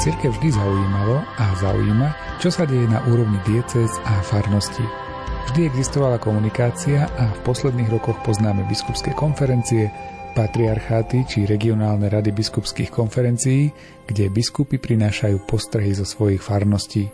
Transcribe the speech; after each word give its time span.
Cirkev 0.00 0.32
vždy 0.32 0.56
zaujímalo 0.56 1.20
a 1.36 1.52
zaujíma, 1.60 2.40
čo 2.40 2.48
sa 2.48 2.64
deje 2.64 2.88
na 2.88 3.04
úrovni 3.04 3.36
diecez 3.44 4.00
a 4.08 4.24
farnosti. 4.24 4.80
Vždy 5.52 5.68
existovala 5.68 6.16
komunikácia 6.16 7.04
a 7.04 7.28
v 7.28 7.44
posledných 7.44 7.92
rokoch 7.92 8.16
poznáme 8.24 8.64
biskupské 8.64 9.12
konferencie, 9.12 9.92
patriarcháty 10.32 11.28
či 11.28 11.44
regionálne 11.44 12.08
rady 12.08 12.32
biskupských 12.32 12.88
konferencií, 12.88 13.68
kde 14.08 14.32
biskupy 14.32 14.80
prinášajú 14.80 15.44
postrehy 15.44 15.92
zo 15.92 16.08
svojich 16.08 16.40
farností. 16.40 17.12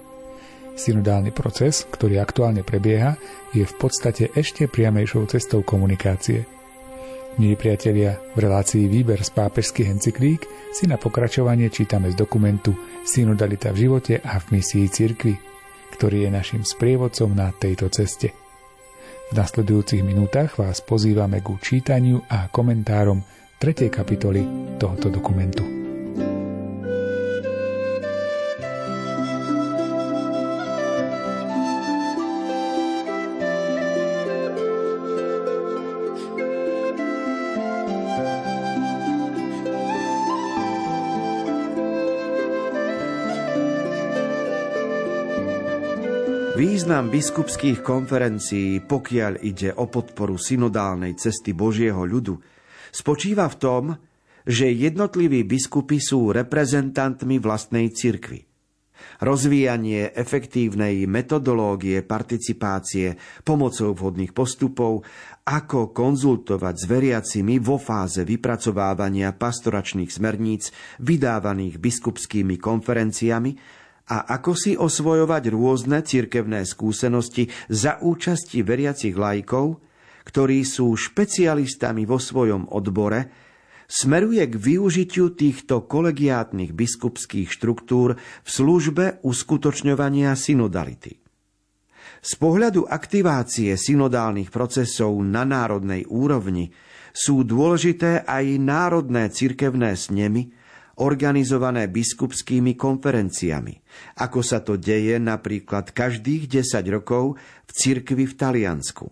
Synodálny 0.78 1.34
proces, 1.34 1.90
ktorý 1.90 2.22
aktuálne 2.22 2.62
prebieha, 2.62 3.18
je 3.50 3.66
v 3.66 3.74
podstate 3.82 4.30
ešte 4.30 4.70
priamejšou 4.70 5.26
cestou 5.26 5.66
komunikácie– 5.66 6.46
Milí 7.36 7.52
priatelia, 7.52 8.16
v 8.32 8.48
relácii 8.48 8.88
Výber 8.88 9.20
z 9.20 9.28
pápežských 9.28 9.92
encyklík 9.92 10.48
si 10.72 10.88
na 10.88 10.96
pokračovanie 10.96 11.68
čítame 11.68 12.08
z 12.08 12.16
dokumentu 12.16 12.72
Synodalita 13.04 13.76
v 13.76 13.84
živote 13.84 14.24
a 14.24 14.40
v 14.40 14.56
misii 14.56 14.88
cirkvi, 14.88 15.36
ktorý 15.92 16.24
je 16.24 16.30
našim 16.32 16.64
sprievodcom 16.64 17.36
na 17.36 17.52
tejto 17.52 17.92
ceste. 17.92 18.32
V 19.28 19.32
nasledujúcich 19.36 20.00
minútach 20.00 20.56
vás 20.56 20.80
pozývame 20.80 21.44
ku 21.44 21.60
čítaniu 21.60 22.24
a 22.24 22.48
komentárom 22.48 23.20
3. 23.60 23.92
kapitoly 23.92 24.40
tohoto 24.80 25.12
dokumentu. 25.12 25.85
Význam 46.56 47.12
biskupských 47.12 47.84
konferencií, 47.84 48.80
pokiaľ 48.80 49.44
ide 49.44 49.76
o 49.76 49.92
podporu 49.92 50.40
synodálnej 50.40 51.12
cesty 51.12 51.52
Božieho 51.52 52.00
ľudu, 52.08 52.32
spočíva 52.88 53.44
v 53.52 53.56
tom, 53.60 53.84
že 54.40 54.72
jednotliví 54.72 55.44
biskupy 55.44 56.00
sú 56.00 56.32
reprezentantmi 56.32 57.36
vlastnej 57.44 57.92
cirkvy. 57.92 58.48
Rozvíjanie 59.20 60.16
efektívnej 60.16 61.04
metodológie 61.04 62.00
participácie 62.00 63.20
pomocou 63.44 63.92
vhodných 63.92 64.32
postupov, 64.32 65.04
ako 65.44 65.92
konzultovať 65.92 66.74
s 66.80 66.84
veriacimi 66.88 67.60
vo 67.60 67.76
fáze 67.76 68.24
vypracovávania 68.24 69.36
pastoračných 69.36 70.08
smerníc 70.08 70.72
vydávaných 71.04 71.76
biskupskými 71.76 72.56
konferenciami, 72.56 73.84
a 74.06 74.38
ako 74.38 74.52
si 74.54 74.72
osvojovať 74.78 75.50
rôzne 75.50 75.98
cirkevné 76.06 76.62
skúsenosti 76.62 77.50
za 77.66 77.98
účasti 77.98 78.62
veriacich 78.62 79.18
lajkov, 79.18 79.82
ktorí 80.26 80.62
sú 80.62 80.94
špecialistami 80.94 82.06
vo 82.06 82.18
svojom 82.18 82.70
odbore, 82.70 83.30
smeruje 83.86 84.42
k 84.46 84.54
využitiu 84.54 85.34
týchto 85.34 85.86
kolegiátnych 85.86 86.74
biskupských 86.74 87.50
štruktúr 87.50 88.18
v 88.18 88.48
službe 88.50 89.22
uskutočňovania 89.22 90.34
synodality. 90.34 91.22
Z 92.26 92.32
pohľadu 92.42 92.90
aktivácie 92.90 93.78
synodálnych 93.78 94.50
procesov 94.50 95.14
na 95.22 95.46
národnej 95.46 96.02
úrovni 96.10 96.74
sú 97.14 97.46
dôležité 97.46 98.26
aj 98.26 98.44
národné 98.58 99.30
cirkevné 99.30 99.94
snemy, 99.94 100.50
organizované 101.02 101.92
biskupskými 101.92 102.72
konferenciami, 102.72 103.74
ako 104.22 104.40
sa 104.40 104.64
to 104.64 104.80
deje 104.80 105.20
napríklad 105.20 105.92
každých 105.92 106.64
10 106.64 106.94
rokov 106.94 107.36
v 107.68 107.70
cirkvi 107.72 108.24
v 108.24 108.34
Taliansku. 108.34 109.06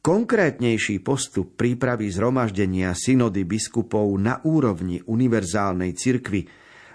Konkrétnejší 0.00 1.02
postup 1.02 1.58
prípravy 1.58 2.06
zhromaždenia 2.14 2.94
synody 2.94 3.42
biskupov 3.42 4.06
na 4.22 4.38
úrovni 4.46 5.02
univerzálnej 5.02 5.98
cirkvy 5.98 6.46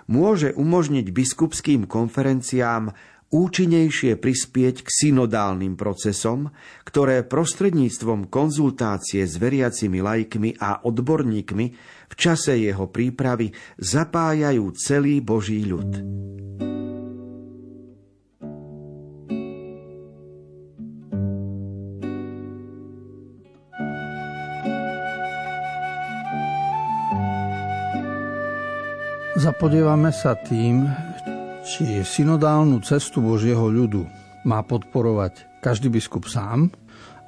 môže 0.07 0.56
umožniť 0.56 1.12
biskupským 1.12 1.91
konferenciám 1.91 2.96
účinnejšie 3.31 4.19
prispieť 4.19 4.84
k 4.84 4.90
synodálnym 4.92 5.80
procesom, 5.80 6.52
ktoré 6.84 7.24
prostredníctvom 7.24 8.28
konzultácie 8.28 9.24
s 9.24 9.40
veriacimi 9.40 10.03
lajkmi 10.03 10.59
a 10.59 10.84
odborníkmi 10.84 11.66
v 12.12 12.14
čase 12.19 12.59
jeho 12.59 12.92
prípravy 12.92 13.56
zapájajú 13.80 14.75
celý 14.75 15.24
Boží 15.24 15.64
ľud. 15.64 15.90
Zapodievame 29.42 30.13
sa 30.13 30.38
tým, 30.38 30.86
či 31.72 32.04
synodálnu 32.04 32.84
cestu 32.84 33.24
Božieho 33.24 33.72
ľudu 33.72 34.04
má 34.44 34.59
podporovať 34.59 35.64
každý 35.64 35.88
biskup 35.88 36.28
sám, 36.28 36.68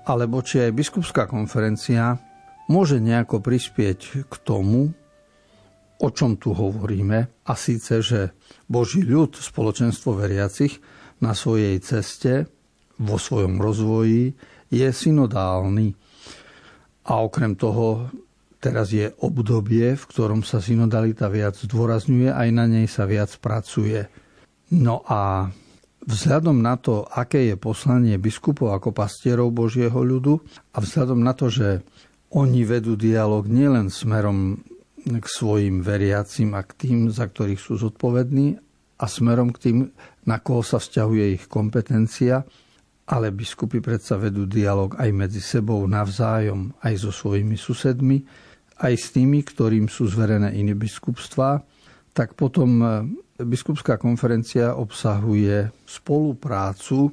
alebo 0.03 0.43
či 0.43 0.67
aj 0.67 0.75
biskupská 0.75 1.31
konferencia 1.31 2.19
môže 2.67 2.99
nejako 2.99 3.39
prispieť 3.39 4.27
k 4.27 4.33
tomu, 4.43 4.91
o 5.95 6.07
čom 6.11 6.35
tu 6.35 6.51
hovoríme, 6.51 7.47
a 7.47 7.53
síce, 7.55 8.03
že 8.03 8.35
Boží 8.67 9.07
ľud, 9.07 9.39
spoločenstvo 9.39 10.19
veriacich, 10.19 10.83
na 11.23 11.31
svojej 11.31 11.79
ceste, 11.79 12.51
vo 12.99 13.15
svojom 13.15 13.63
rozvoji, 13.63 14.35
je 14.67 14.87
synodálny. 14.91 15.95
A 17.07 17.23
okrem 17.23 17.55
toho 17.55 18.11
teraz 18.59 18.91
je 18.91 19.07
obdobie, 19.23 19.95
v 19.95 20.03
ktorom 20.03 20.43
sa 20.43 20.59
synodalita 20.59 21.31
viac 21.31 21.55
zdôrazňuje, 21.63 22.27
aj 22.27 22.49
na 22.51 22.67
nej 22.67 22.91
sa 22.91 23.07
viac 23.07 23.31
pracuje. 23.39 24.22
No 24.73 25.05
a 25.05 25.53
vzhľadom 26.01 26.57
na 26.57 26.81
to, 26.81 27.05
aké 27.05 27.53
je 27.53 27.55
poslanie 27.61 28.17
biskupov 28.17 28.73
ako 28.73 28.89
pastierov 28.89 29.53
Božieho 29.53 30.01
ľudu 30.01 30.41
a 30.73 30.81
vzhľadom 30.81 31.21
na 31.21 31.37
to, 31.37 31.53
že 31.53 31.85
oni 32.33 32.65
vedú 32.65 32.97
dialog 32.97 33.45
nielen 33.45 33.93
smerom 33.93 34.65
k 35.05 35.25
svojim 35.29 35.85
veriacim 35.85 36.57
a 36.57 36.65
k 36.65 36.73
tým, 36.73 36.97
za 37.13 37.29
ktorých 37.29 37.61
sú 37.61 37.77
zodpovední 37.77 38.57
a 38.97 39.05
smerom 39.05 39.53
k 39.53 39.61
tým, 39.69 39.77
na 40.25 40.41
koho 40.41 40.65
sa 40.65 40.81
vzťahuje 40.81 41.25
ich 41.37 41.45
kompetencia, 41.45 42.41
ale 43.05 43.29
biskupy 43.29 43.77
predsa 43.77 44.17
vedú 44.17 44.49
dialog 44.49 44.97
aj 44.97 45.09
medzi 45.13 45.43
sebou 45.43 45.85
navzájom, 45.85 46.73
aj 46.81 46.93
so 46.97 47.11
svojimi 47.13 47.59
susedmi, 47.59 48.25
aj 48.81 48.93
s 48.95 49.13
tými, 49.13 49.45
ktorým 49.45 49.85
sú 49.85 50.09
zverené 50.09 50.55
iné 50.57 50.73
biskupstvá, 50.73 51.61
tak 52.15 52.33
potom 52.33 52.81
biskupská 53.45 53.99
konferencia 53.99 54.75
obsahuje 54.75 55.71
spoluprácu 55.87 57.11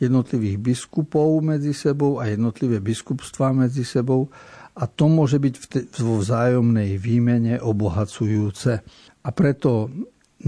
jednotlivých 0.00 0.56
biskupov 0.58 1.44
medzi 1.44 1.76
sebou 1.76 2.18
a 2.18 2.26
jednotlivé 2.26 2.80
biskupstvá 2.80 3.52
medzi 3.52 3.84
sebou 3.84 4.32
a 4.80 4.88
to 4.88 5.12
môže 5.12 5.36
byť 5.36 5.54
vo 6.00 6.24
vzájomnej 6.24 6.96
výmene 6.96 7.60
obohacujúce. 7.60 8.72
A 9.20 9.28
preto 9.36 9.92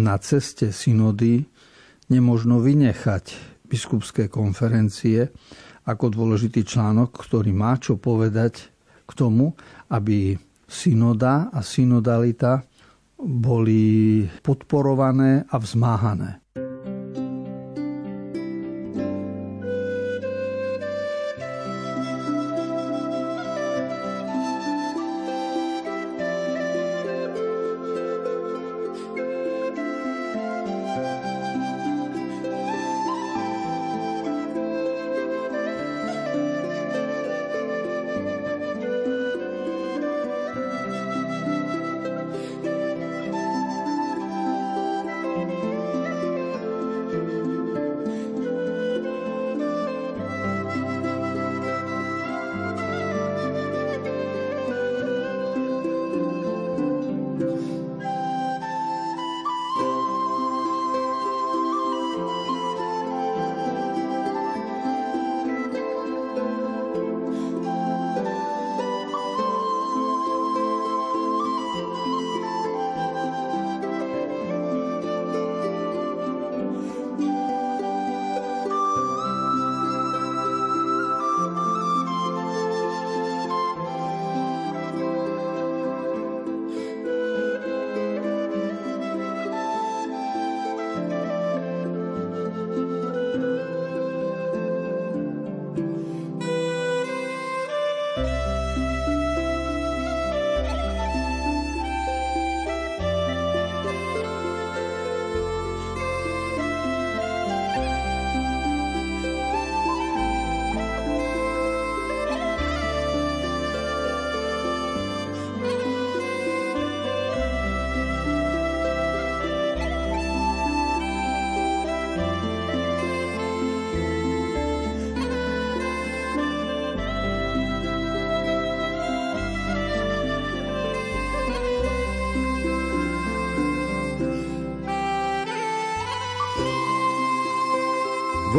na 0.00 0.16
ceste 0.16 0.72
synody 0.72 1.44
nemožno 2.08 2.64
vynechať 2.64 3.24
biskupské 3.68 4.32
konferencie 4.32 5.28
ako 5.84 6.08
dôležitý 6.08 6.64
článok, 6.64 7.12
ktorý 7.12 7.52
má 7.52 7.76
čo 7.76 8.00
povedať 8.00 8.72
k 9.04 9.10
tomu, 9.12 9.52
aby 9.92 10.32
synoda 10.64 11.52
a 11.52 11.60
synodalita 11.60 12.64
boli 13.22 14.26
podporované 14.42 15.46
a 15.46 15.56
vzmáhané. 15.58 16.41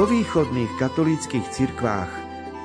Vo 0.03 0.11
východných 0.11 0.75
katolíckých 0.83 1.47
cirkvách 1.47 2.11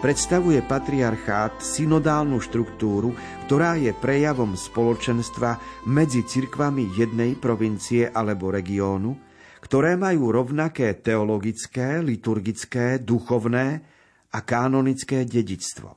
predstavuje 0.03 0.59
patriarchát 0.59 1.63
synodálnu 1.63 2.43
štruktúru, 2.43 3.15
ktorá 3.47 3.79
je 3.79 3.95
prejavom 3.95 4.59
spoločenstva 4.59 5.63
medzi 5.87 6.27
cirkvami 6.27 6.99
jednej 6.99 7.39
provincie 7.39 8.11
alebo 8.11 8.51
regiónu, 8.51 9.15
ktoré 9.63 9.95
majú 9.95 10.35
rovnaké 10.35 10.99
teologické, 10.99 12.03
liturgické, 12.03 12.99
duchovné 13.07 13.87
a 14.35 14.39
kanonické 14.43 15.23
dedičstvo. 15.23 15.95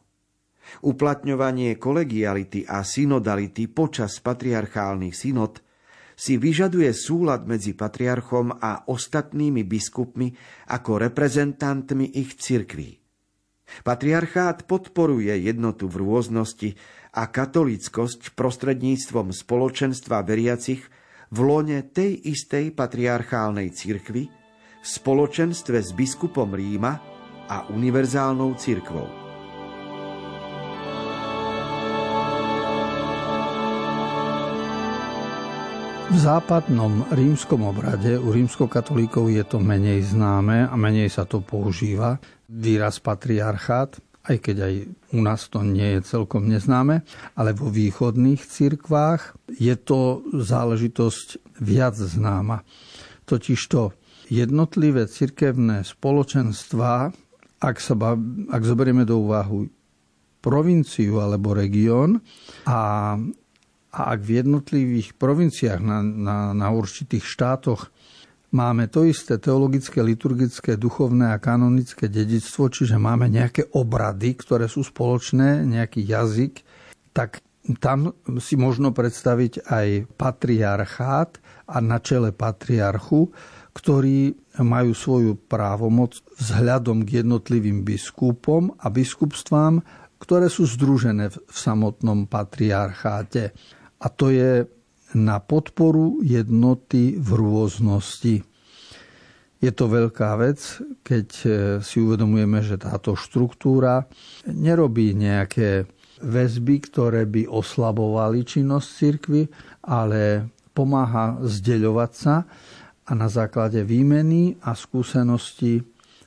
Uplatňovanie 0.85 1.81
kolegiality 1.81 2.69
a 2.69 2.85
synodality 2.85 3.65
počas 3.65 4.21
patriarchálnych 4.21 5.17
synod– 5.17 5.57
si 6.21 6.37
vyžaduje 6.37 6.93
súlad 6.93 7.49
medzi 7.49 7.73
patriarchom 7.73 8.53
a 8.61 8.85
ostatnými 8.85 9.65
biskupmi 9.65 10.29
ako 10.69 11.01
reprezentantmi 11.09 12.13
ich 12.13 12.37
cirkví. 12.37 13.01
Patriarchát 13.81 14.69
podporuje 14.69 15.33
jednotu 15.41 15.89
v 15.89 16.05
rôznosti 16.05 16.69
a 17.17 17.25
katolickosť 17.25 18.37
prostredníctvom 18.37 19.33
spoločenstva 19.33 20.21
veriacich 20.21 20.85
v 21.31 21.37
lone 21.41 21.79
tej 21.89 22.21
istej 22.29 22.75
patriarchálnej 22.77 23.73
cirkvi, 23.73 24.29
v 24.81 24.85
spoločenstve 24.85 25.77
s 25.81 25.89
biskupom 25.95 26.53
Ríma 26.53 26.93
a 27.49 27.65
univerzálnou 27.73 28.53
cirkvou. 28.59 29.20
V 36.11 36.19
západnom 36.19 37.07
rímskom 37.15 37.63
obrade 37.63 38.19
u 38.19 38.35
rímskokatolíkov 38.35 39.31
je 39.31 39.47
to 39.47 39.63
menej 39.63 40.11
známe 40.11 40.67
a 40.67 40.75
menej 40.75 41.07
sa 41.07 41.23
to 41.23 41.39
používa. 41.39 42.19
Výraz 42.51 42.99
patriarchát, 42.99 43.95
aj 44.27 44.37
keď 44.43 44.55
aj 44.59 44.73
u 45.15 45.19
nás 45.23 45.47
to 45.47 45.63
nie 45.63 45.95
je 45.95 46.03
celkom 46.03 46.51
neznáme, 46.51 47.07
ale 47.39 47.55
vo 47.55 47.71
východných 47.71 48.43
cirkvách 48.43 49.39
je 49.55 49.71
to 49.79 50.27
záležitosť 50.35 51.57
viac 51.63 51.95
známa. 51.95 52.67
Totižto 53.23 53.95
jednotlivé 54.27 55.07
cirkevné 55.07 55.87
spoločenstvá, 55.87 57.07
ak, 57.63 57.77
sa, 57.79 57.95
ak 58.51 58.61
zoberieme 58.67 59.07
do 59.07 59.31
úvahu 59.31 59.63
provinciu 60.43 61.23
alebo 61.23 61.55
región 61.55 62.19
a 62.67 63.15
a 63.91 64.15
ak 64.15 64.19
v 64.23 64.31
jednotlivých 64.39 65.19
provinciách 65.19 65.81
na, 65.83 65.99
na, 65.99 66.37
na 66.55 66.67
určitých 66.71 67.27
štátoch 67.27 67.91
máme 68.55 68.87
to 68.87 69.03
isté 69.03 69.35
teologické, 69.35 69.99
liturgické, 69.99 70.79
duchovné 70.79 71.35
a 71.35 71.43
kanonické 71.43 72.07
dedictvo, 72.07 72.71
čiže 72.71 72.95
máme 72.95 73.27
nejaké 73.27 73.67
obrady, 73.75 74.35
ktoré 74.39 74.71
sú 74.71 74.83
spoločné, 74.87 75.67
nejaký 75.67 76.07
jazyk, 76.07 76.63
tak 77.11 77.43
tam 77.83 78.15
si 78.41 78.57
možno 78.57 78.89
predstaviť 78.95 79.67
aj 79.69 79.87
patriarchát 80.17 81.37
a 81.69 81.77
na 81.83 82.01
čele 82.01 82.33
patriarchu, 82.33 83.29
ktorí 83.71 84.35
majú 84.59 84.91
svoju 84.91 85.37
právomoc 85.47 86.19
vzhľadom 86.41 87.07
k 87.07 87.23
jednotlivým 87.23 87.87
biskupom 87.87 88.75
a 88.75 88.91
biskupstvám, 88.91 89.79
ktoré 90.19 90.51
sú 90.51 90.67
združené 90.67 91.31
v 91.31 91.55
samotnom 91.55 92.27
patriarcháte 92.27 93.55
a 94.01 94.07
to 94.09 94.33
je 94.33 94.65
na 95.13 95.37
podporu 95.37 96.23
jednoty 96.25 97.19
v 97.19 97.29
rôznosti. 97.37 98.35
Je 99.61 99.69
to 99.69 99.85
veľká 99.85 100.41
vec, 100.41 100.57
keď 101.05 101.27
e, 101.45 101.47
si 101.85 102.01
uvedomujeme, 102.01 102.65
že 102.65 102.81
táto 102.81 103.13
štruktúra 103.13 104.09
nerobí 104.49 105.13
nejaké 105.13 105.85
väzby, 106.25 106.89
ktoré 106.89 107.29
by 107.29 107.45
oslabovali 107.45 108.41
činnosť 108.41 108.87
cirkvy, 108.89 109.43
ale 109.85 110.49
pomáha 110.73 111.37
zdeľovať 111.45 112.11
sa 112.15 112.35
a 113.05 113.11
na 113.13 113.27
základe 113.29 113.85
výmeny 113.85 114.57
a 114.65 114.73
skúsenosti 114.73 115.83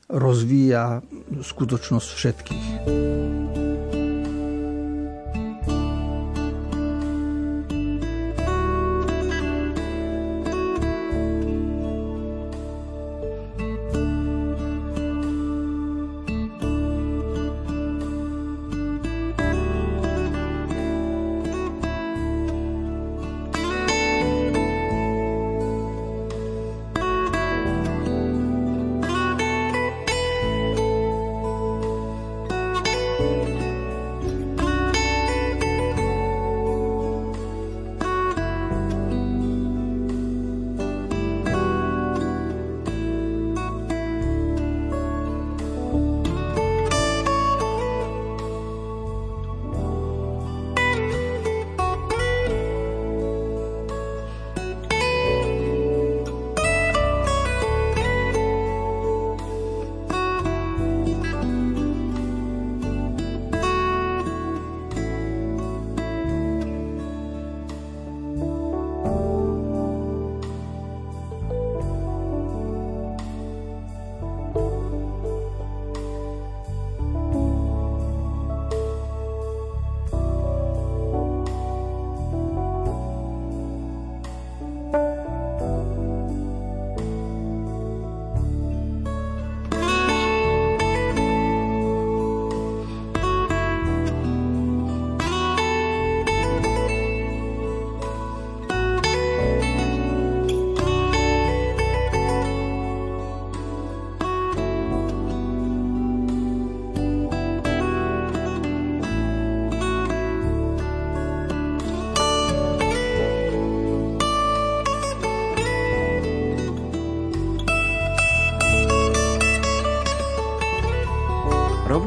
rozvíja 0.07 1.01
skutočnosť 1.41 2.09
všetkých. 2.13 2.67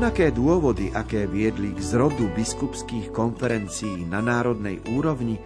Rovnaké 0.09 0.33
dôvody, 0.33 0.89
aké 0.89 1.29
viedli 1.29 1.77
k 1.77 1.85
zrodu 1.85 2.33
biskupských 2.33 3.13
konferencií 3.13 4.09
na 4.09 4.25
národnej 4.25 4.81
úrovni, 4.89 5.37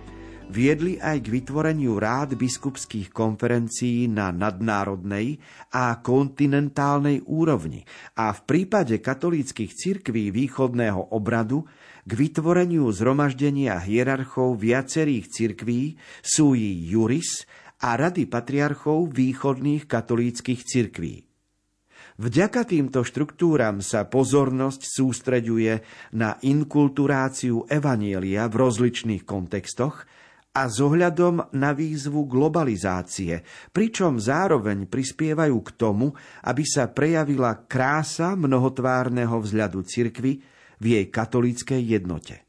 viedli 0.54 1.02
aj 1.02 1.18
k 1.18 1.34
vytvoreniu 1.34 1.98
rád 1.98 2.38
biskupských 2.38 3.10
konferencií 3.10 4.06
na 4.06 4.30
nadnárodnej 4.30 5.42
a 5.74 5.98
kontinentálnej 5.98 7.26
úrovni 7.26 7.82
a 8.14 8.30
v 8.30 8.40
prípade 8.46 9.02
katolíckých 9.02 9.74
cirkví 9.74 10.30
východného 10.30 11.10
obradu 11.10 11.66
k 12.06 12.12
vytvoreniu 12.14 12.86
zhromaždenia 12.94 13.82
hierarchov 13.82 14.62
viacerých 14.62 15.26
cirkví 15.26 15.98
sui 16.22 16.86
juris 16.86 17.50
a 17.82 17.98
rady 17.98 18.30
patriarchov 18.30 19.10
východných 19.10 19.90
katolíckých 19.90 20.62
cirkví. 20.62 21.31
Vďaka 22.20 22.68
týmto 22.68 23.00
štruktúram 23.00 23.80
sa 23.80 24.04
pozornosť 24.04 24.84
sústreďuje 24.84 25.72
na 26.12 26.36
inkulturáciu 26.44 27.64
evanielia 27.72 28.44
v 28.52 28.54
rozličných 28.60 29.24
kontextoch 29.24 30.04
a 30.52 30.68
s 30.68 30.76
na 31.56 31.70
výzvu 31.72 32.28
globalizácie, 32.28 33.40
pričom 33.72 34.20
zároveň 34.20 34.84
prispievajú 34.84 35.56
k 35.64 35.70
tomu, 35.80 36.12
aby 36.44 36.60
sa 36.68 36.92
prejavila 36.92 37.64
krása 37.64 38.36
mnohotvárneho 38.36 39.40
vzhľadu 39.40 39.80
cirkvy 39.80 40.44
v 40.76 40.84
jej 40.84 41.06
katolíckej 41.08 41.80
jednote. 41.80 42.44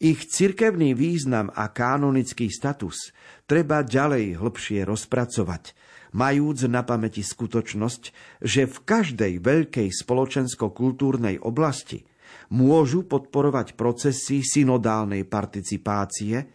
Ich 0.00 0.28
cirkevný 0.28 0.92
význam 0.92 1.48
a 1.52 1.72
kanonický 1.72 2.52
status 2.52 3.12
treba 3.48 3.80
ďalej 3.80 4.36
hlbšie 4.36 4.84
rozpracovať, 4.84 5.76
majúc 6.16 6.66
na 6.66 6.82
pamäti 6.82 7.22
skutočnosť, 7.22 8.02
že 8.42 8.66
v 8.66 8.76
každej 8.82 9.32
veľkej 9.40 9.88
spoločensko-kultúrnej 9.94 11.38
oblasti 11.42 12.02
môžu 12.50 13.06
podporovať 13.06 13.78
procesy 13.78 14.42
synodálnej 14.42 15.22
participácie, 15.26 16.46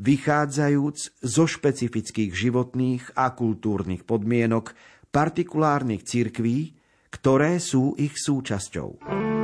vychádzajúc 0.00 1.20
zo 1.20 1.44
špecifických 1.44 2.32
životných 2.32 3.16
a 3.16 3.36
kultúrnych 3.36 4.08
podmienok 4.08 4.72
partikulárnych 5.12 6.04
cirkví, 6.04 6.72
ktoré 7.12 7.60
sú 7.60 7.98
ich 8.00 8.16
súčasťou. 8.16 9.39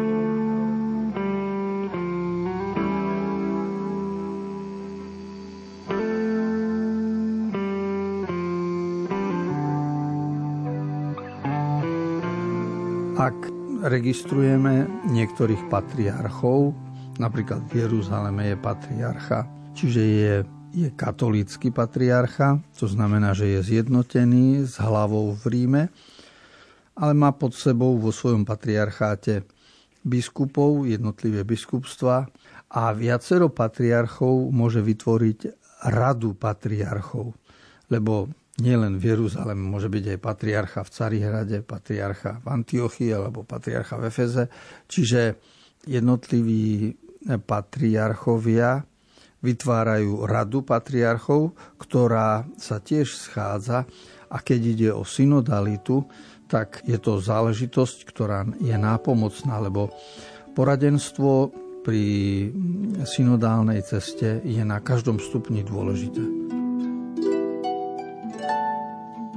Ak 13.17 13.37
registrujeme 13.83 14.89
niektorých 15.09 15.73
patriarchov, 15.73 16.77
napríklad 17.17 17.65
v 17.69 17.85
Jeruzaleme 17.85 18.53
je 18.53 18.57
patriarcha 18.61 19.57
Čiže 19.77 20.01
je, 20.01 20.35
je 20.73 20.89
katolícky 20.97 21.69
patriarcha, 21.69 22.65
to 22.81 22.89
znamená, 22.89 23.37
že 23.37 23.53
je 23.53 23.77
zjednotený 23.77 24.65
s 24.65 24.81
hlavou 24.81 25.37
v 25.37 25.45
Ríme, 25.53 25.83
ale 26.97 27.13
má 27.13 27.29
pod 27.37 27.53
sebou 27.53 28.01
vo 28.01 28.09
svojom 28.09 28.49
patriarcháte 28.49 29.45
biskupov, 30.01 30.89
jednotlivé 30.89 31.45
biskupstva 31.45 32.25
a 32.73 32.83
viacero 32.97 33.53
patriarchov 33.53 34.49
môže 34.49 34.81
vytvoriť 34.81 35.39
radu 35.93 36.33
patriarchov, 36.33 37.37
lebo 37.93 38.33
nielen 38.61 38.97
v 38.97 39.13
Jeruzaleme 39.13 39.61
môže 39.61 39.93
byť 39.93 40.05
aj 40.17 40.19
patriarcha 40.21 40.81
v 40.85 40.91
Carihrade, 40.93 41.57
patriarcha 41.61 42.41
v 42.41 42.47
Antiochii 42.49 43.11
alebo 43.13 43.45
patriarcha 43.45 44.01
v 44.01 44.09
Efeze. 44.09 44.45
Čiže 44.89 45.21
jednotliví 45.85 46.97
patriarchovia 47.45 48.81
vytvárajú 49.45 50.25
radu 50.25 50.65
patriarchov, 50.65 51.55
ktorá 51.77 52.49
sa 52.57 52.81
tiež 52.81 53.15
schádza 53.15 53.85
a 54.27 54.37
keď 54.43 54.61
ide 54.65 54.91
o 54.91 55.05
synodalitu, 55.07 56.09
tak 56.47 56.83
je 56.87 56.99
to 56.99 57.19
záležitosť, 57.19 58.07
ktorá 58.07 58.47
je 58.63 58.75
nápomocná, 58.75 59.59
lebo 59.63 59.91
poradenstvo 60.55 61.53
pri 61.87 62.03
synodálnej 63.07 63.83
ceste 63.87 64.43
je 64.43 64.63
na 64.67 64.83
každom 64.83 65.23
stupni 65.23 65.63
dôležité. 65.63 66.66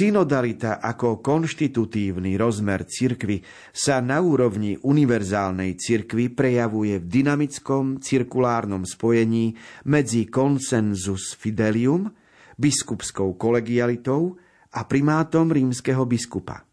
Synodalita 0.00 0.80
ako 0.80 1.20
konštitutívny 1.20 2.40
rozmer 2.40 2.88
cirkvy 2.88 3.44
sa 3.68 4.00
na 4.00 4.16
úrovni 4.24 4.72
univerzálnej 4.80 5.76
cirkvy 5.76 6.32
prejavuje 6.32 6.96
v 6.96 7.20
dynamickom 7.20 8.00
cirkulárnom 8.00 8.88
spojení 8.88 9.52
medzi 9.92 10.24
konsenzus 10.24 11.36
fidelium, 11.36 12.08
biskupskou 12.56 13.36
kolegialitou 13.36 14.40
a 14.72 14.88
primátom 14.88 15.52
rímskeho 15.52 16.08
biskupa. 16.08 16.64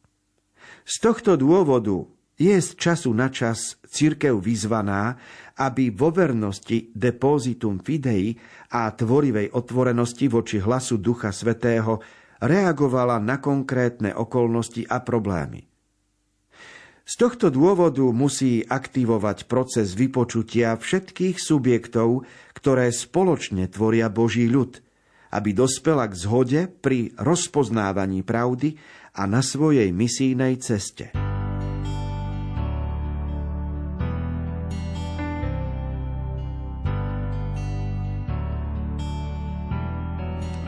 Z 0.88 0.96
tohto 1.04 1.36
dôvodu 1.36 2.08
je 2.40 2.56
z 2.56 2.80
času 2.80 3.12
na 3.12 3.28
čas 3.28 3.76
cirkev 3.92 4.40
vyzvaná, 4.40 5.20
aby 5.60 5.92
vo 5.92 6.16
vernosti 6.16 6.96
depositum 6.96 7.84
fidei 7.84 8.40
a 8.72 8.88
tvorivej 8.88 9.52
otvorenosti 9.52 10.32
voči 10.32 10.64
hlasu 10.64 10.96
Ducha 10.96 11.36
Svetého 11.36 12.24
reagovala 12.44 13.17
na 13.22 13.41
konkrétne 13.41 14.13
okolnosti 14.13 14.86
a 14.88 15.01
problémy. 15.01 15.65
Z 17.08 17.13
tohto 17.24 17.48
dôvodu 17.48 18.03
musí 18.12 18.67
aktivovať 18.67 19.48
proces 19.48 19.96
vypočutia 19.96 20.75
všetkých 20.75 21.39
subjektov, 21.39 22.27
ktoré 22.51 22.91
spoločne 22.91 23.72
tvoria 23.72 24.12
Boží 24.12 24.51
ľud, 24.51 24.84
aby 25.32 25.56
dospela 25.56 26.12
k 26.12 26.20
zhode 26.20 26.62
pri 26.67 27.15
rozpoznávaní 27.15 28.27
pravdy 28.27 28.75
a 29.15 29.24
na 29.24 29.39
svojej 29.39 29.88
misijnej 29.96 30.60
ceste. 30.60 31.27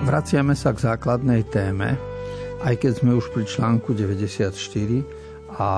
Vraciame 0.09 0.57
sa 0.57 0.73
k 0.73 0.89
základnej 0.89 1.45
téme, 1.53 1.93
aj 2.65 2.81
keď 2.81 2.91
sme 2.97 3.13
už 3.13 3.29
pri 3.29 3.45
článku 3.45 3.93
94 3.93 4.57
a 5.53 5.69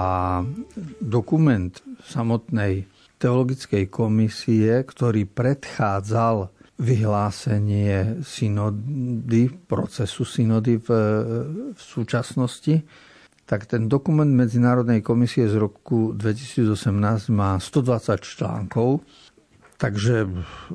dokument 1.04 1.76
samotnej 2.00 2.88
teologickej 3.20 3.92
komisie, 3.92 4.88
ktorý 4.88 5.28
predchádzal 5.28 6.48
vyhlásenie 6.80 8.24
synody, 8.24 9.52
procesu 9.52 10.24
synody 10.24 10.80
v, 10.80 10.88
v 11.76 11.82
súčasnosti, 11.84 12.88
tak 13.44 13.68
ten 13.68 13.92
dokument 13.92 14.32
Medzinárodnej 14.32 15.04
komisie 15.04 15.52
z 15.52 15.60
roku 15.60 16.16
2018 16.16 16.72
má 17.36 17.60
120 17.60 18.16
článkov, 18.24 19.04
takže 19.76 20.24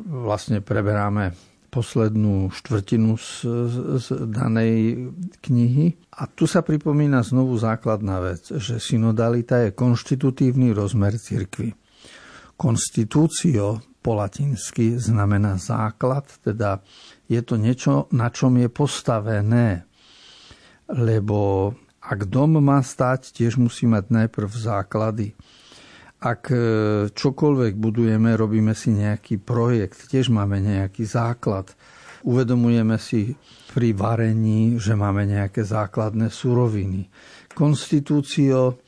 vlastne 0.04 0.60
preberáme 0.60 1.55
poslednú 1.68 2.48
štvrtinu 2.54 3.18
z, 3.18 3.30
z 3.98 4.06
danej 4.30 5.10
knihy. 5.44 5.98
A 6.16 6.30
tu 6.30 6.46
sa 6.46 6.62
pripomína 6.62 7.20
znovu 7.26 7.58
základná 7.58 8.22
vec, 8.22 8.48
že 8.48 8.80
synodalita 8.80 9.66
je 9.66 9.76
konštitutívny 9.76 10.72
rozmer 10.72 11.18
cirkvy. 11.18 11.74
Konstitúcio 12.56 13.82
po 14.00 14.16
latinsky 14.16 14.96
znamená 14.96 15.58
základ, 15.58 16.30
teda 16.40 16.80
je 17.26 17.42
to 17.42 17.58
niečo, 17.58 18.06
na 18.14 18.30
čom 18.30 18.54
je 18.56 18.70
postavené. 18.70 19.84
Lebo 20.86 21.74
Ak 22.06 22.30
dom 22.30 22.62
má 22.62 22.78
stať, 22.86 23.34
tiež 23.34 23.58
musí 23.58 23.82
mať 23.82 24.14
najprv 24.14 24.46
základy. 24.46 25.34
Ak 26.16 26.48
e, 26.48 26.58
čokoľvek 27.12 27.76
budujeme, 27.76 28.32
robíme 28.32 28.72
si 28.72 28.96
nejaký 28.96 29.36
projekt, 29.36 30.08
tiež 30.08 30.32
máme 30.32 30.64
nejaký 30.64 31.04
základ. 31.04 31.76
Uvedomujeme 32.24 32.96
si 32.96 33.36
pri 33.76 33.92
varení, 33.92 34.80
že 34.80 34.96
máme 34.96 35.28
nejaké 35.28 35.60
základné 35.60 36.32
suroviny. 36.32 37.12
Konstitúcio 37.52 38.80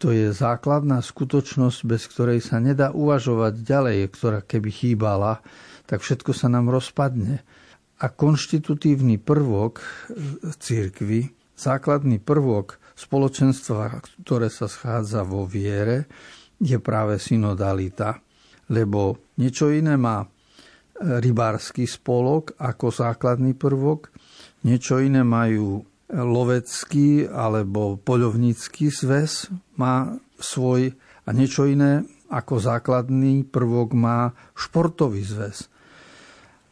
to 0.00 0.10
je 0.10 0.34
základná 0.34 1.00
skutočnosť, 1.00 1.80
bez 1.86 2.04
ktorej 2.10 2.44
sa 2.44 2.60
nedá 2.60 2.90
uvažovať 2.92 3.54
ďalej, 3.62 3.98
ktorá 4.12 4.40
keby 4.44 4.68
chýbala, 4.68 5.40
tak 5.88 6.04
všetko 6.04 6.34
sa 6.34 6.50
nám 6.50 6.68
rozpadne. 6.68 7.40
A 8.02 8.10
konštitutívny 8.10 9.22
prvok 9.22 9.80
církvy 10.60 11.32
základný 11.54 12.18
prvok 12.18 12.82
spoločenstva, 12.98 14.02
ktoré 14.26 14.50
sa 14.50 14.66
schádza 14.66 15.22
vo 15.22 15.46
viere, 15.46 16.10
je 16.60 16.78
práve 16.78 17.18
synodalita, 17.18 18.20
lebo 18.70 19.18
niečo 19.40 19.70
iné 19.70 19.98
má 19.98 20.24
e, 20.24 20.28
rybársky 21.18 21.84
spolok 21.88 22.54
ako 22.58 22.90
základný 22.90 23.54
prvok, 23.58 24.10
niečo 24.64 25.02
iné 25.02 25.26
majú 25.26 25.84
lovecký 26.10 27.26
alebo 27.26 27.98
poľovnícky 27.98 28.92
zväz 28.92 29.50
má 29.80 30.14
svoj 30.38 30.94
a 31.24 31.30
niečo 31.32 31.64
iné 31.64 32.04
ako 32.28 32.60
základný 32.60 33.46
prvok 33.48 33.96
má 33.96 34.34
športový 34.54 35.22
zväz. 35.24 35.70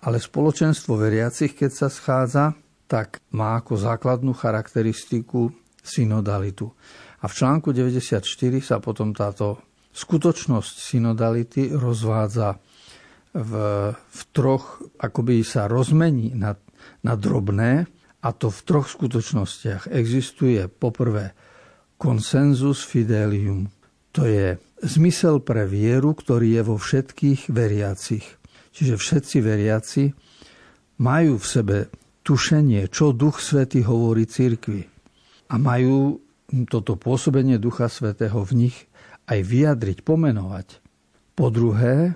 Ale 0.02 0.18
spoločenstvo 0.18 0.98
veriacich, 0.98 1.54
keď 1.54 1.70
sa 1.70 1.88
schádza, 1.88 2.44
tak 2.90 3.22
má 3.32 3.62
ako 3.62 3.78
základnú 3.78 4.34
charakteristiku 4.34 5.54
synodalitu. 5.78 6.68
A 7.22 7.30
v 7.30 7.32
článku 7.32 7.70
94 7.70 8.26
sa 8.60 8.82
potom 8.82 9.14
táto 9.14 9.62
skutočnosť 9.92 10.74
synodality 10.80 11.72
rozvádza 11.72 12.56
v, 13.32 13.52
v 13.96 14.20
troch, 14.32 14.80
akoby 15.00 15.40
sa 15.44 15.68
rozmení 15.68 16.36
na, 16.36 16.56
na 17.04 17.14
drobné, 17.16 17.88
a 18.22 18.28
to 18.30 18.54
v 18.54 18.60
troch 18.62 18.86
skutočnostiach. 18.86 19.90
Existuje 19.90 20.70
poprvé 20.70 21.34
konsenzus 21.98 22.86
fidelium, 22.86 23.66
to 24.12 24.28
je 24.28 24.60
zmysel 24.84 25.40
pre 25.40 25.64
vieru, 25.64 26.12
ktorý 26.12 26.60
je 26.60 26.62
vo 26.62 26.76
všetkých 26.76 27.48
veriacich. 27.48 28.26
Čiže 28.72 28.94
všetci 29.00 29.36
veriaci 29.40 30.04
majú 31.00 31.40
v 31.40 31.46
sebe 31.46 31.78
tušenie, 32.22 32.86
čo 32.92 33.16
Duch 33.16 33.42
Svety 33.42 33.82
hovorí 33.82 34.28
cirkvi. 34.28 34.84
A 35.52 35.54
majú 35.56 36.20
toto 36.68 36.96
pôsobenie 37.00 37.56
Ducha 37.56 37.88
Svetého 37.88 38.44
v 38.44 38.68
nich 38.68 38.76
aj 39.26 39.40
vyjadriť, 39.42 40.02
pomenovať. 40.02 40.82
Po 41.32 41.48
druhé, 41.48 42.14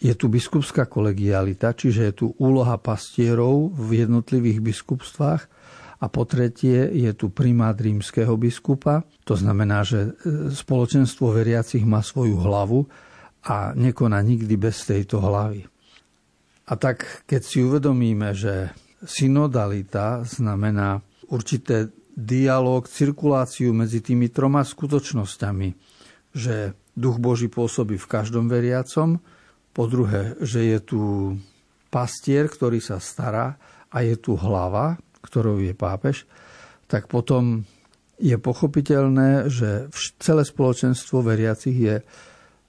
je 0.00 0.14
tu 0.16 0.32
biskupská 0.32 0.88
kolegialita, 0.88 1.76
čiže 1.76 2.02
je 2.08 2.14
tu 2.16 2.26
úloha 2.40 2.80
pastierov 2.80 3.76
v 3.76 4.00
jednotlivých 4.00 4.64
biskupstvách 4.64 5.42
a 6.00 6.06
po 6.08 6.24
tretie 6.24 6.88
je 6.88 7.12
tu 7.12 7.28
primát 7.28 7.76
rímskeho 7.76 8.32
biskupa. 8.40 9.04
To 9.28 9.36
znamená, 9.36 9.84
že 9.84 10.00
e, 10.00 10.10
spoločenstvo 10.48 11.36
veriacich 11.36 11.84
má 11.84 12.00
svoju 12.00 12.40
hlavu 12.40 12.88
a 13.44 13.76
nekoná 13.76 14.24
nikdy 14.24 14.56
bez 14.56 14.88
tejto 14.88 15.20
hlavy. 15.20 15.68
A 16.64 16.72
tak, 16.80 17.28
keď 17.28 17.40
si 17.44 17.60
uvedomíme, 17.60 18.32
že 18.32 18.72
synodalita 19.04 20.24
znamená 20.24 21.04
určité 21.28 21.92
dialog, 22.16 22.88
cirkuláciu 22.88 23.76
medzi 23.76 24.00
tými 24.00 24.32
troma 24.32 24.64
skutočnosťami, 24.64 25.68
že 26.34 26.76
duch 26.94 27.18
Boží 27.18 27.50
pôsobí 27.50 27.96
v 27.98 28.10
každom 28.10 28.46
veriacom, 28.50 29.18
po 29.70 29.86
druhé, 29.86 30.34
že 30.42 30.66
je 30.66 30.78
tu 30.82 31.00
pastier, 31.94 32.50
ktorý 32.50 32.82
sa 32.82 32.98
stará 32.98 33.54
a 33.90 34.02
je 34.02 34.18
tu 34.18 34.34
hlava, 34.34 34.98
ktorou 35.22 35.62
je 35.62 35.74
pápež, 35.74 36.26
tak 36.90 37.06
potom 37.06 37.62
je 38.20 38.36
pochopiteľné, 38.36 39.48
že 39.48 39.88
celé 40.20 40.42
spoločenstvo 40.44 41.22
veriacich 41.22 41.76
je 41.78 41.96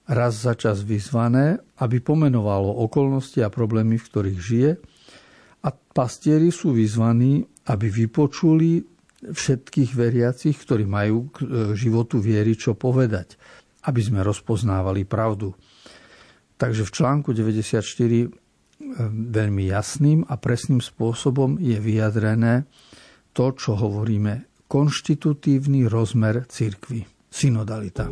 raz 0.08 0.32
za 0.42 0.54
čas 0.58 0.82
vyzvané, 0.82 1.60
aby 1.78 2.02
pomenovalo 2.02 2.82
okolnosti 2.86 3.38
a 3.42 3.52
problémy, 3.52 3.98
v 3.98 4.08
ktorých 4.08 4.40
žije. 4.40 4.70
A 5.62 5.68
pastieri 5.70 6.50
sú 6.50 6.74
vyzvaní, 6.74 7.46
aby 7.70 7.86
vypočuli 7.86 8.82
všetkých 9.22 9.90
veriacich, 9.94 10.58
ktorí 10.58 10.82
majú 10.82 11.30
k 11.30 11.36
e, 11.42 11.46
životu 11.78 12.18
viery 12.18 12.58
čo 12.58 12.74
povedať, 12.74 13.38
aby 13.86 14.00
sme 14.02 14.26
rozpoznávali 14.26 15.06
pravdu. 15.06 15.54
Takže 16.58 16.82
v 16.86 16.90
článku 16.90 17.30
94 17.30 17.78
e, 17.78 18.26
veľmi 19.30 19.70
jasným 19.70 20.26
a 20.26 20.34
presným 20.34 20.82
spôsobom 20.82 21.62
je 21.62 21.78
vyjadrené 21.78 22.66
to, 23.30 23.54
čo 23.54 23.78
hovoríme, 23.78 24.66
konštitutívny 24.66 25.86
rozmer 25.86 26.48
cirkvy, 26.50 27.06
synodalita. 27.30 28.10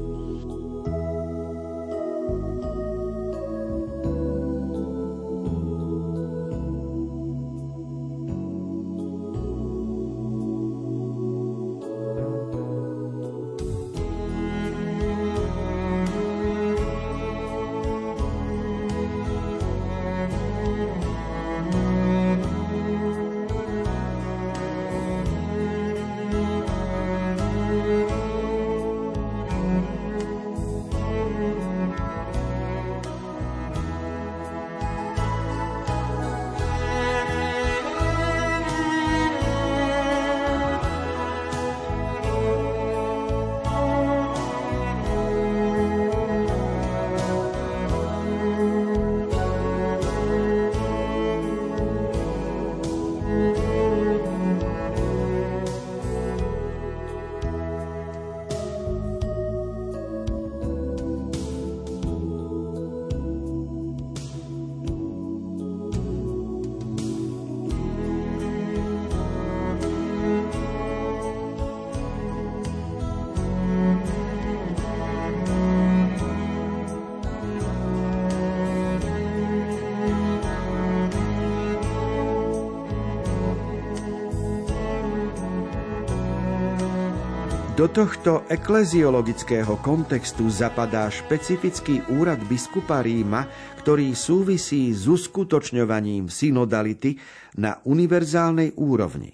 Do 87.80 87.88
tohto 87.88 88.44
ekleziologického 88.52 89.80
kontextu 89.80 90.52
zapadá 90.52 91.08
špecifický 91.08 92.04
úrad 92.12 92.36
biskupa 92.44 93.00
Ríma, 93.00 93.48
ktorý 93.80 94.12
súvisí 94.12 94.92
s 94.92 95.08
uskutočňovaním 95.08 96.28
synodality 96.28 97.16
na 97.56 97.80
univerzálnej 97.80 98.76
úrovni. 98.76 99.32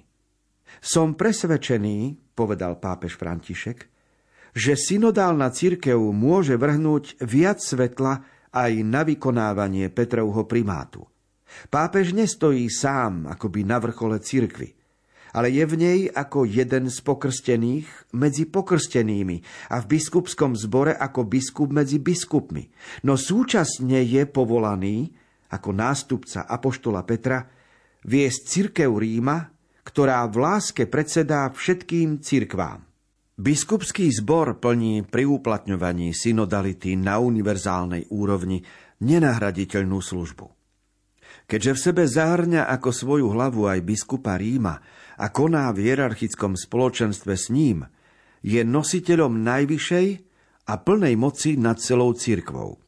Som 0.79 1.19
presvedčený, 1.19 2.31
povedal 2.39 2.79
pápež 2.79 3.19
František, 3.19 3.91
že 4.55 4.79
synodálna 4.79 5.51
cirkev 5.51 5.99
môže 6.15 6.55
vrhnúť 6.55 7.19
viac 7.27 7.59
svetla 7.59 8.23
aj 8.55 8.73
na 8.87 9.03
vykonávanie 9.03 9.91
Petrovho 9.91 10.47
primátu. 10.47 11.03
Pápež 11.67 12.15
nestojí 12.15 12.71
sám 12.71 13.27
akoby 13.27 13.67
na 13.67 13.83
vrchole 13.83 14.23
cirkvy 14.23 14.76
ale 15.37 15.53
je 15.53 15.65
v 15.69 15.75
nej 15.77 16.01
ako 16.09 16.49
jeden 16.49 16.89
z 16.89 16.99
pokrstených 17.05 18.17
medzi 18.17 18.49
pokrstenými 18.49 19.69
a 19.69 19.85
v 19.85 19.87
biskupskom 19.87 20.57
zbore 20.57 20.97
ako 20.97 21.29
biskup 21.29 21.69
medzi 21.77 22.01
biskupmi. 22.01 22.65
No 23.05 23.21
súčasne 23.21 24.01
je 24.01 24.25
povolaný, 24.25 25.13
ako 25.53 25.77
nástupca 25.77 26.49
Apoštola 26.49 27.05
Petra, 27.05 27.45
viesť 28.09 28.41
cirkev 28.49 28.97
Ríma, 28.97 29.53
ktorá 29.85 30.25
v 30.27 30.37
láske 30.41 30.89
predsedá 30.89 31.53
všetkým 31.53 32.25
cirkvám. 32.25 32.83
Biskupský 33.37 34.09
zbor 34.09 34.57
plní 34.57 35.05
pri 35.05 35.29
uplatňovaní 35.29 36.17
synodality 36.17 36.97
na 36.97 37.21
univerzálnej 37.21 38.09
úrovni 38.09 38.65
nenahraditeľnú 39.05 40.01
službu. 40.01 40.57
Keďže 41.47 41.73
v 41.77 41.83
sebe 41.85 42.05
zahrňa 42.09 42.67
ako 42.67 42.91
svoju 42.91 43.27
hlavu 43.31 43.69
aj 43.69 43.85
biskupa 43.85 44.41
Ríma 44.41 44.81
a 45.17 45.33
koná 45.33 45.73
v 45.73 45.89
hierarchickom 45.89 46.57
spoločenstve 46.57 47.35
s 47.37 47.49
ním, 47.49 47.89
je 48.45 48.63
nositeľom 48.63 49.43
najvyššej 49.43 50.07
a 50.69 50.73
plnej 50.79 51.15
moci 51.17 51.57
nad 51.57 51.81
celou 51.81 52.13
cirkvou. 52.15 52.79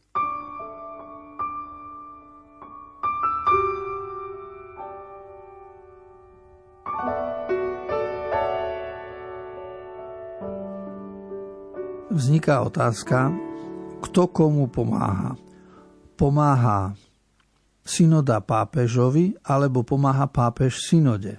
Vzniká 12.08 12.66
otázka, 12.66 13.30
kto 14.02 14.26
komu 14.34 14.66
pomáha. 14.66 15.38
Pomáha 16.18 16.98
synoda 17.86 18.42
pápežovi 18.42 19.38
alebo 19.46 19.86
pomáha 19.86 20.26
pápež 20.26 20.82
synode. 20.82 21.38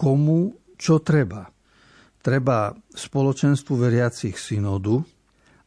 Komu 0.00 0.72
čo 0.80 1.04
treba? 1.04 1.44
Treba 2.24 2.72
spoločenstvu 2.72 3.74
veriacich 3.76 4.32
synodu, 4.40 4.96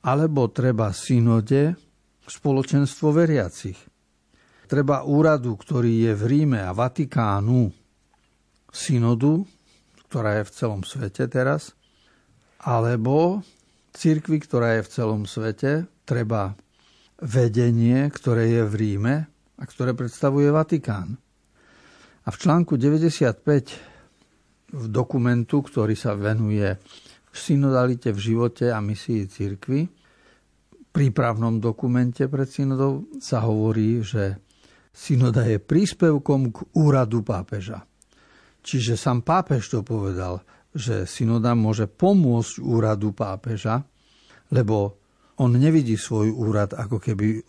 alebo 0.10 0.50
treba 0.50 0.90
synode 0.90 1.78
spoločenstvo 2.26 3.14
veriacich. 3.14 3.78
Treba 4.66 5.06
úradu, 5.06 5.54
ktorý 5.54 6.10
je 6.10 6.14
v 6.18 6.24
Ríme 6.26 6.66
a 6.66 6.74
Vatikánu, 6.74 7.70
synodu, 8.74 9.46
ktorá 10.10 10.42
je 10.42 10.50
v 10.50 10.54
celom 10.58 10.82
svete 10.82 11.30
teraz, 11.30 11.78
alebo 12.58 13.46
cirkvi, 13.94 14.42
ktorá 14.42 14.82
je 14.82 14.86
v 14.88 14.92
celom 14.98 15.22
svete, 15.30 15.86
treba 16.10 16.58
vedenie, 17.22 18.10
ktoré 18.10 18.50
je 18.50 18.64
v 18.66 18.74
Ríme 18.82 19.16
a 19.30 19.64
ktoré 19.70 19.94
predstavuje 19.94 20.50
Vatikán. 20.50 21.22
A 22.26 22.34
v 22.34 22.38
článku 22.40 22.82
95 22.82 23.93
v 24.74 24.86
dokumentu, 24.90 25.62
ktorý 25.62 25.94
sa 25.94 26.18
venuje 26.18 26.66
synodalite 27.34 28.10
v 28.14 28.20
živote 28.20 28.74
a 28.74 28.82
misii 28.82 29.30
cirkvi, 29.30 29.86
prípravnom 30.94 31.58
dokumente 31.58 32.30
pred 32.30 32.46
synodou 32.46 33.10
sa 33.18 33.42
hovorí, 33.42 34.06
že 34.06 34.38
synoda 34.94 35.46
je 35.50 35.58
príspevkom 35.58 36.54
k 36.54 36.58
úradu 36.78 37.26
pápeža. 37.26 37.82
Čiže 38.62 38.94
sám 38.96 39.26
pápež 39.26 39.74
to 39.74 39.82
povedal, 39.82 40.46
že 40.74 41.10
synoda 41.10 41.58
môže 41.58 41.90
pomôcť 41.90 42.62
úradu 42.62 43.14
pápeža, 43.14 43.82
lebo 44.54 45.02
on 45.42 45.58
nevidí 45.58 45.98
svoj 45.98 46.30
úrad, 46.30 46.78
ako 46.78 47.02
keby 47.02 47.42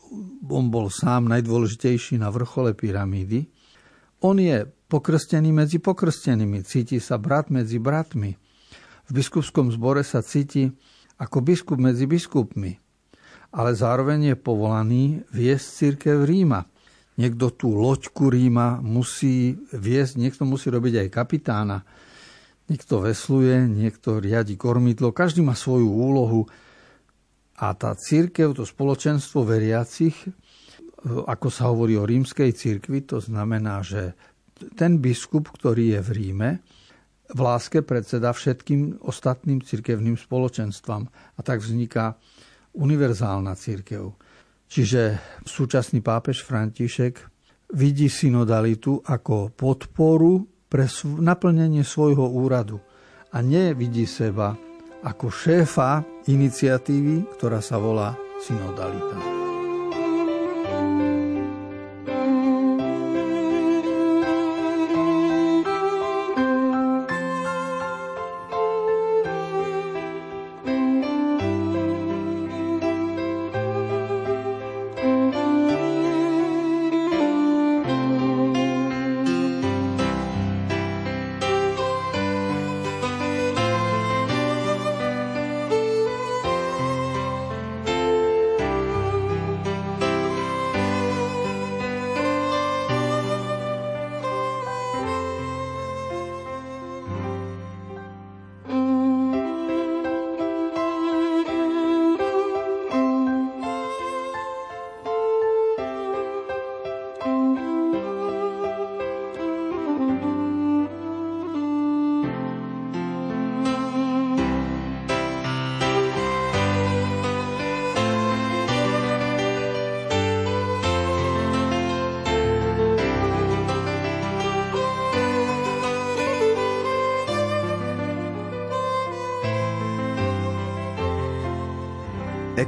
on 0.49 0.73
bol 0.73 0.89
sám 0.89 1.29
najdôležitejší 1.29 2.17
na 2.17 2.33
vrchole 2.33 2.73
pyramídy. 2.73 3.45
On 4.25 4.33
je 4.41 4.65
pokrstený 4.89 5.51
medzi 5.51 5.79
pokrstenými, 5.81 6.63
cíti 6.63 7.01
sa 7.01 7.17
brat 7.17 7.49
medzi 7.49 7.81
bratmi. 7.81 8.37
V 9.05 9.11
biskupskom 9.13 9.69
zbore 9.69 10.01
sa 10.01 10.25
cíti 10.25 10.69
ako 11.21 11.45
biskup 11.45 11.79
medzi 11.79 12.09
biskupmi, 12.09 12.73
ale 13.55 13.71
zároveň 13.77 14.35
je 14.35 14.37
povolaný 14.37 15.05
viesť 15.31 15.67
církev 15.67 16.27
Ríma. 16.27 16.67
Niekto 17.15 17.55
tú 17.55 17.79
loďku 17.79 18.27
Ríma 18.27 18.83
musí 18.83 19.55
viesť, 19.71 20.19
niekto 20.19 20.43
musí 20.43 20.67
robiť 20.73 21.07
aj 21.07 21.09
kapitána. 21.15 21.87
Niekto 22.65 23.05
vesluje, 23.05 23.69
niekto 23.69 24.19
riadi 24.19 24.57
kormidlo, 24.57 25.13
každý 25.13 25.45
má 25.45 25.53
svoju 25.53 25.85
úlohu 25.85 26.49
a 27.61 27.71
tá 27.77 27.95
církev, 27.95 28.57
to 28.57 28.65
spoločenstvo 28.65 29.45
veriacich, 29.47 30.17
ako 31.05 31.49
sa 31.53 31.69
hovorí 31.69 31.95
o 32.01 32.09
rímskej 32.09 32.57
církvi, 32.57 33.05
to 33.05 33.21
znamená, 33.21 33.85
že 33.85 34.17
ten 34.75 35.03
biskup, 35.03 35.51
ktorý 35.51 35.99
je 35.99 36.01
v 36.01 36.11
Ríme, 36.15 36.51
v 37.25 37.41
láske 37.41 37.81
predseda 37.81 38.31
všetkým 38.31 39.01
ostatným 39.03 39.65
cirkevným 39.65 40.15
spoločenstvám. 40.21 41.09
A 41.09 41.41
tak 41.41 41.65
vzniká 41.65 42.21
univerzálna 42.77 43.57
církev. 43.57 44.13
Čiže 44.69 45.19
súčasný 45.47 46.05
pápež 46.05 46.45
František 46.45 47.21
vidí 47.75 48.11
synodalitu 48.11 49.01
ako 49.03 49.55
podporu 49.55 50.45
pre 50.69 50.91
naplnenie 51.23 51.87
svojho 51.87 52.27
úradu 52.27 52.83
a 53.31 53.39
nevidí 53.43 54.07
seba 54.07 54.55
ako 55.05 55.29
šéfa 55.29 56.03
iniciatívy, 56.27 57.37
ktorá 57.37 57.61
sa 57.61 57.77
volá 57.77 58.17
synodalita. 58.41 59.44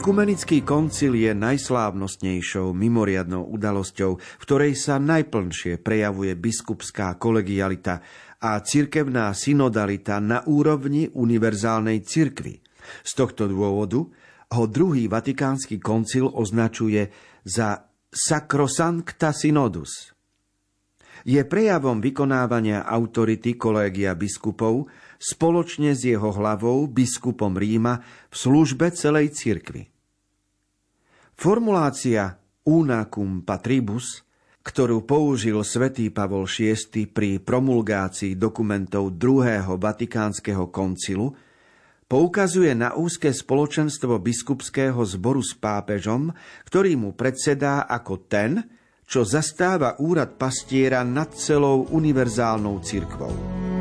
Ekumenický 0.07 0.63
koncil 0.63 1.19
je 1.19 1.35
najslávnostnejšou 1.35 2.71
mimoriadnou 2.71 3.43
udalosťou, 3.51 4.15
v 4.15 4.43
ktorej 4.47 4.79
sa 4.79 5.03
najplnšie 5.03 5.83
prejavuje 5.83 6.31
biskupská 6.39 7.19
kolegialita 7.19 8.07
a 8.39 8.63
cirkevná 8.63 9.35
synodalita 9.35 10.23
na 10.23 10.47
úrovni 10.47 11.11
univerzálnej 11.11 12.07
cirkvy. 12.07 12.63
Z 13.03 13.19
tohto 13.19 13.51
dôvodu 13.51 14.07
ho 14.55 14.65
druhý 14.71 15.11
vatikánsky 15.11 15.83
koncil 15.83 16.31
označuje 16.31 17.11
za 17.43 17.91
Sacrosancta 18.07 19.35
Synodus. 19.35 20.15
Je 21.27 21.43
prejavom 21.43 21.99
vykonávania 21.99 22.87
autority 22.87 23.59
kolégia 23.59 24.15
biskupov 24.15 24.87
spoločne 25.19 25.99
s 25.99 26.07
jeho 26.07 26.31
hlavou, 26.31 26.87
biskupom 26.87 27.59
Ríma, 27.59 27.99
v 28.31 28.37
službe 28.39 28.95
celej 28.95 29.35
cirkvi. 29.35 29.96
Formulácia 31.37 32.41
unacum 32.65 33.45
patribus, 33.45 34.25
ktorú 34.65 35.05
použil 35.05 35.61
svätý 35.69 36.09
Pavol 36.09 36.49
VI 36.49 37.05
pri 37.13 37.45
promulgácii 37.45 38.41
dokumentov 38.41 39.21
druhého 39.21 39.77
vatikánskeho 39.77 40.73
koncilu, 40.73 41.37
poukazuje 42.09 42.73
na 42.73 42.97
úzke 42.97 43.29
spoločenstvo 43.37 44.17
biskupského 44.17 44.97
zboru 45.05 45.45
s 45.45 45.53
pápežom, 45.53 46.33
ktorý 46.65 46.97
mu 46.97 47.13
predsedá 47.13 47.85
ako 47.85 48.25
ten, 48.25 48.65
čo 49.05 49.23
zastáva 49.23 50.01
úrad 50.01 50.41
pastiera 50.41 51.05
nad 51.05 51.37
celou 51.37 51.85
univerzálnou 51.93 52.81
cirkvou. 52.81 53.76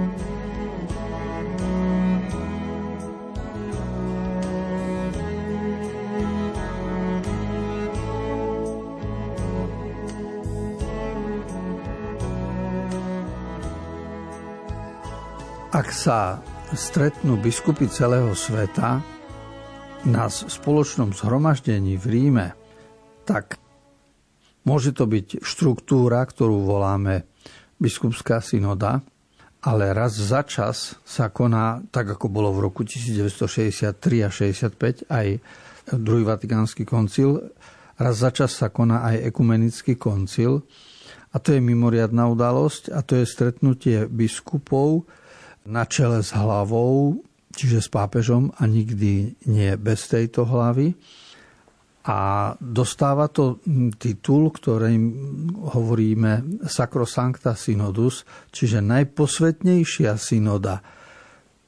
Ak 15.76 15.92
sa 15.92 16.40
stretnú 16.72 17.36
biskupy 17.36 17.92
celého 17.92 18.32
sveta 18.32 19.04
na 20.08 20.32
spoločnom 20.32 21.12
zhromaždení 21.12 22.00
v 22.00 22.06
Ríme, 22.16 22.48
tak 23.28 23.60
môže 24.64 24.96
to 24.96 25.04
byť 25.04 25.44
štruktúra, 25.44 26.24
ktorú 26.24 26.64
voláme 26.64 27.28
biskupská 27.76 28.40
synoda, 28.40 29.04
ale 29.68 29.92
raz 29.92 30.16
za 30.16 30.48
čas 30.48 30.96
sa 31.04 31.28
koná, 31.28 31.84
tak 31.92 32.08
ako 32.08 32.32
bolo 32.32 32.56
v 32.56 32.72
roku 32.72 32.88
1963 32.88 34.00
a 34.24 34.32
65, 34.32 35.12
aj 35.12 35.28
druhý 35.92 36.24
vatikánsky 36.24 36.88
koncil, 36.88 37.52
raz 38.00 38.16
za 38.16 38.32
čas 38.32 38.56
sa 38.56 38.72
koná 38.72 39.04
aj 39.12 39.28
ekumenický 39.28 40.00
koncil, 40.00 40.64
a 41.36 41.44
to 41.44 41.52
je 41.52 41.60
mimoriadná 41.60 42.32
udalosť 42.32 42.96
a 42.96 43.04
to 43.04 43.20
je 43.20 43.28
stretnutie 43.28 44.08
biskupov 44.08 45.04
na 45.66 45.84
čele 45.90 46.22
s 46.22 46.34
hlavou, 46.34 47.22
čiže 47.54 47.86
s 47.86 47.90
pápežom 47.90 48.54
a 48.58 48.70
nikdy 48.70 49.34
nie 49.50 49.72
bez 49.82 50.06
tejto 50.10 50.46
hlavy. 50.46 50.94
A 52.06 52.54
dostáva 52.62 53.26
to 53.34 53.58
titul, 53.98 54.54
ktorým 54.54 55.04
hovoríme 55.74 56.62
Sacrosancta 56.70 57.58
Synodus, 57.58 58.22
čiže 58.54 58.78
najposvetnejšia 58.78 60.14
synoda. 60.14 60.86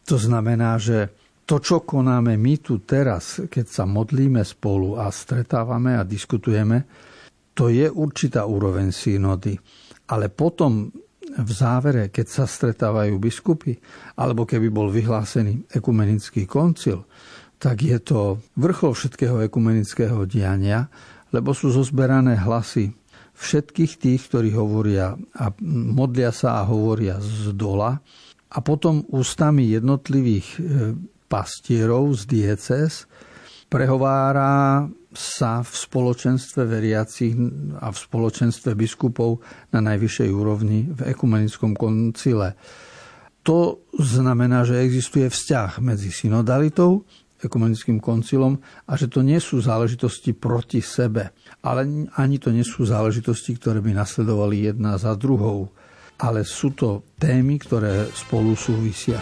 To 0.05 0.13
znamená, 0.13 0.77
že 0.77 1.09
to, 1.47 1.57
čo 1.57 1.81
konáme 1.81 2.37
my 2.37 2.53
tu 2.61 2.85
teraz, 2.85 3.41
keď 3.49 3.65
sa 3.65 3.83
modlíme 3.89 4.45
spolu 4.45 5.01
a 5.01 5.09
stretávame 5.09 5.97
a 5.97 6.05
diskutujeme, 6.05 6.85
to 7.57 7.73
je 7.73 7.89
určitá 7.89 8.45
úroveň 8.45 8.93
synody. 8.93 9.57
Ale 10.13 10.29
potom 10.29 10.93
v 11.37 11.51
závere, 11.53 12.09
keď 12.09 12.27
sa 12.27 12.45
stretávajú 12.49 13.21
biskupy, 13.21 13.77
alebo 14.17 14.43
keby 14.49 14.73
bol 14.73 14.89
vyhlásený 14.89 15.69
ekumenický 15.69 16.49
koncil, 16.49 17.05
tak 17.57 17.81
je 17.85 17.97
to 18.01 18.41
vrchol 18.57 18.93
všetkého 18.93 19.41
ekumenického 19.45 20.25
diania, 20.29 20.89
lebo 21.33 21.53
sú 21.53 21.73
zozberané 21.73 22.37
hlasy 22.37 22.93
všetkých 23.37 23.93
tých, 24.01 24.21
ktorí 24.33 24.49
hovoria 24.57 25.13
a 25.37 25.53
modlia 25.93 26.33
sa 26.33 26.61
a 26.61 26.67
hovoria 26.69 27.21
z 27.21 27.53
dola 27.53 28.01
a 28.49 28.57
potom 28.65 29.05
ústami 29.13 29.69
jednotlivých 29.69 30.47
e, 30.57 30.59
pastierov 31.29 32.17
z 32.17 32.21
dieces 32.25 33.05
prehovára 33.67 34.87
sa 35.11 35.65
v 35.65 35.71
spoločenstve 35.71 36.61
veriacich 36.67 37.33
a 37.79 37.89
v 37.89 37.97
spoločenstve 37.97 38.77
biskupov 38.77 39.41
na 39.73 39.81
najvyššej 39.81 40.29
úrovni 40.29 40.87
v 40.93 41.11
ekumenickom 41.11 41.73
koncile. 41.73 42.53
To 43.47 43.87
znamená, 43.95 44.67
že 44.67 44.83
existuje 44.83 45.31
vzťah 45.31 45.79
medzi 45.79 46.11
synodalitou, 46.11 47.07
ekumenickým 47.37 48.01
koncilom 48.01 48.57
a 48.89 48.97
že 48.97 49.07
to 49.07 49.21
nie 49.21 49.37
sú 49.37 49.61
záležitosti 49.61 50.33
proti 50.33 50.81
sebe, 50.81 51.31
ale 51.61 52.09
ani 52.17 52.41
to 52.41 52.49
nie 52.49 52.65
sú 52.65 52.83
záležitosti, 52.83 53.55
ktoré 53.61 53.77
by 53.77 53.93
nasledovali 53.93 54.73
jedna 54.73 54.97
za 54.97 55.13
druhou, 55.13 55.69
ale 56.17 56.41
sú 56.41 56.73
to 56.73 57.05
témy, 57.21 57.61
ktoré 57.61 58.09
spolu 58.09 58.57
súvisia. 58.57 59.21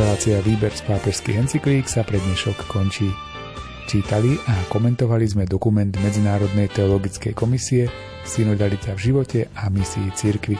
Relácia 0.00 0.40
Výber 0.40 0.72
z 0.72 0.80
pápežských 0.88 1.44
encyklík 1.44 1.84
sa 1.84 2.00
pre 2.00 2.16
dnešok 2.16 2.72
končí. 2.72 3.12
Čítali 3.84 4.32
a 4.48 4.56
komentovali 4.72 5.28
sme 5.28 5.44
dokument 5.44 5.92
Medzinárodnej 5.92 6.72
teologickej 6.72 7.36
komisie 7.36 7.84
Synodalita 8.24 8.96
v 8.96 9.12
živote 9.12 9.52
a 9.52 9.68
misii 9.68 10.08
cirkvy. 10.16 10.56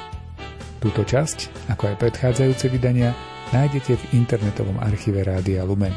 Túto 0.76 1.08
časť, 1.08 1.72
ako 1.72 1.88
aj 1.88 1.96
predchádzajúce 2.04 2.68
vydania, 2.68 3.16
nájdete 3.56 3.96
v 3.96 4.20
internetovom 4.20 4.76
archíve 4.76 5.24
Rádia 5.24 5.64
Lumen. 5.64 5.96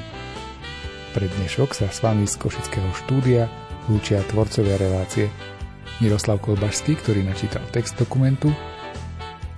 Pre 1.11 1.27
dnešok 1.27 1.75
sa 1.75 1.91
s 1.91 1.99
vami 1.99 2.23
z 2.23 2.39
Košického 2.39 2.95
štúdia 2.95 3.51
lúčia 3.91 4.23
tvorcovia 4.31 4.79
relácie 4.79 5.27
Miroslav 5.99 6.39
Kolbašský, 6.39 6.95
ktorý 6.95 7.27
načítal 7.27 7.67
text 7.75 7.99
dokumentu, 7.99 8.55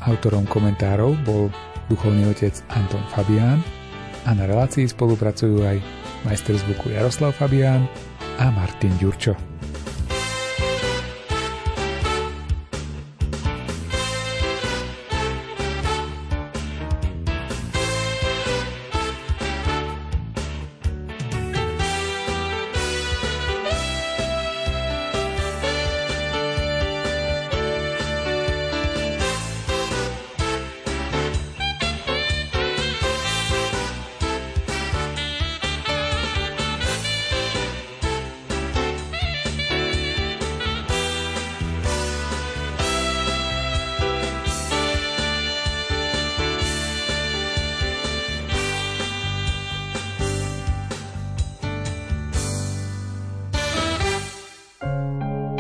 autorom 0.10 0.50
komentárov 0.50 1.14
bol 1.22 1.54
duchovný 1.86 2.26
otec 2.34 2.66
Anton 2.74 3.06
Fabián 3.14 3.62
a 4.26 4.34
na 4.34 4.50
relácii 4.50 4.90
spolupracujú 4.90 5.62
aj 5.62 5.78
majster 6.26 6.58
zvuku 6.58 6.92
Jaroslav 6.92 7.38
Fabián 7.38 7.86
a 8.42 8.50
Martin 8.50 8.92
Ďurčo. 8.98 9.55